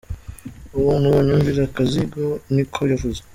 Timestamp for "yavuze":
2.91-3.19